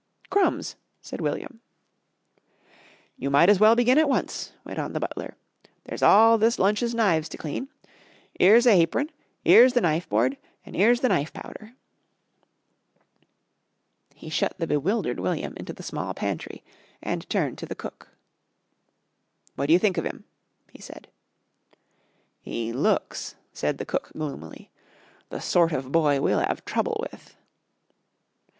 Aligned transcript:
"Crumbs!" 0.31 0.77
said 1.03 1.21
William. 1.21 1.61
"You 3.17 3.29
might 3.29 3.49
has 3.49 3.59
well 3.59 3.75
begin 3.75 3.99
at 3.99 4.09
once," 4.09 4.51
went 4.65 4.79
on 4.79 4.93
the 4.93 4.99
butler, 4.99 5.35
"there's 5.83 6.01
all 6.01 6.39
this 6.39 6.57
lunch's 6.57 6.95
knives 6.95 7.29
to 7.29 7.37
clean. 7.37 7.69
'Ere's 8.39 8.65
a 8.65 8.75
hapron, 8.75 9.11
'ere's 9.45 9.73
the 9.73 9.81
knife 9.81 10.09
board 10.09 10.39
an' 10.65 10.73
'ere's 10.75 11.01
the 11.01 11.09
knife 11.09 11.31
powder." 11.31 11.75
He 14.15 14.31
shut 14.31 14.55
the 14.57 14.65
bewildered 14.65 15.19
William 15.19 15.53
into 15.55 15.71
the 15.71 15.83
small 15.83 16.15
pantry 16.15 16.63
and 17.03 17.29
turned 17.29 17.59
to 17.59 17.67
the 17.67 17.75
cook. 17.75 18.07
"What 19.55 19.67
do 19.67 19.73
you 19.73 19.77
think 19.77 19.99
of 19.99 20.05
'im?" 20.07 20.23
he 20.71 20.81
said. 20.81 21.09
"'E 22.43 22.71
looks," 22.73 23.35
said 23.53 23.77
the 23.77 23.85
cook 23.85 24.09
gloomily, 24.13 24.71
"the 25.29 25.39
sort 25.39 25.71
of 25.73 25.91
boy 25.91 26.19
we'll 26.19 26.39
'ave 26.39 26.61
trouble 26.65 27.05
with." 27.11 27.37